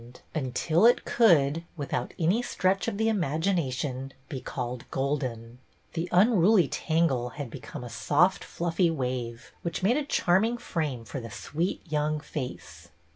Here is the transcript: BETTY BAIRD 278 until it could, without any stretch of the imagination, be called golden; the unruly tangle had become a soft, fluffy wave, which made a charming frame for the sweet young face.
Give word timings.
BETTY 0.03 0.11
BAIRD 0.33 0.33
278 0.33 0.47
until 0.47 0.85
it 0.87 1.05
could, 1.05 1.63
without 1.77 2.13
any 2.17 2.41
stretch 2.41 2.87
of 2.87 2.97
the 2.97 3.07
imagination, 3.07 4.13
be 4.29 4.41
called 4.41 4.89
golden; 4.89 5.59
the 5.93 6.09
unruly 6.11 6.67
tangle 6.67 7.29
had 7.37 7.51
become 7.51 7.83
a 7.83 7.89
soft, 7.91 8.43
fluffy 8.43 8.89
wave, 8.89 9.51
which 9.61 9.83
made 9.83 9.97
a 9.97 10.03
charming 10.03 10.57
frame 10.57 11.05
for 11.05 11.19
the 11.21 11.29
sweet 11.29 11.81
young 11.87 12.19
face. 12.19 12.89